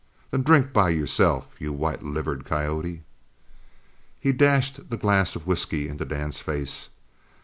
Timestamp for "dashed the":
4.31-4.97